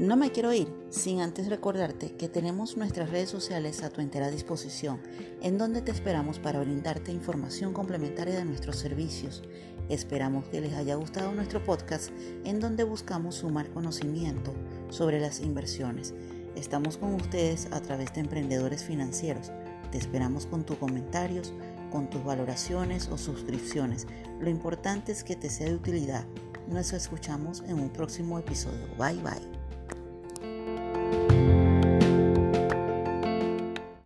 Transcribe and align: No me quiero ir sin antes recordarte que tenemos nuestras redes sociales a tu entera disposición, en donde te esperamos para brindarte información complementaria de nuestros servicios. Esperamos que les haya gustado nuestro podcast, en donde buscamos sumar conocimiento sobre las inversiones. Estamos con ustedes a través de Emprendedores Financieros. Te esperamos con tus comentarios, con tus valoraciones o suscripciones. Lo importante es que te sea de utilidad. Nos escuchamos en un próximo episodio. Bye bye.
No 0.00 0.16
me 0.16 0.32
quiero 0.32 0.52
ir 0.52 0.68
sin 0.90 1.20
antes 1.20 1.48
recordarte 1.48 2.16
que 2.16 2.28
tenemos 2.28 2.76
nuestras 2.76 3.10
redes 3.10 3.28
sociales 3.28 3.82
a 3.82 3.90
tu 3.90 4.00
entera 4.00 4.30
disposición, 4.30 5.00
en 5.42 5.58
donde 5.58 5.82
te 5.82 5.92
esperamos 5.92 6.38
para 6.38 6.60
brindarte 6.60 7.12
información 7.12 7.72
complementaria 7.72 8.34
de 8.34 8.44
nuestros 8.44 8.76
servicios. 8.76 9.42
Esperamos 9.88 10.48
que 10.48 10.60
les 10.60 10.74
haya 10.74 10.94
gustado 10.94 11.32
nuestro 11.32 11.62
podcast, 11.62 12.10
en 12.44 12.58
donde 12.58 12.84
buscamos 12.84 13.36
sumar 13.36 13.70
conocimiento 13.70 14.54
sobre 14.88 15.20
las 15.20 15.40
inversiones. 15.40 16.14
Estamos 16.56 16.96
con 16.96 17.14
ustedes 17.14 17.68
a 17.70 17.80
través 17.80 18.12
de 18.14 18.20
Emprendedores 18.22 18.84
Financieros. 18.84 19.52
Te 19.90 19.98
esperamos 19.98 20.46
con 20.46 20.64
tus 20.64 20.78
comentarios, 20.78 21.52
con 21.90 22.08
tus 22.08 22.24
valoraciones 22.24 23.08
o 23.08 23.18
suscripciones. 23.18 24.06
Lo 24.40 24.48
importante 24.48 25.12
es 25.12 25.22
que 25.22 25.36
te 25.36 25.50
sea 25.50 25.68
de 25.68 25.74
utilidad. 25.74 26.24
Nos 26.68 26.92
escuchamos 26.94 27.62
en 27.66 27.78
un 27.78 27.90
próximo 27.90 28.38
episodio. 28.38 28.86
Bye 28.96 29.20
bye. 29.22 29.61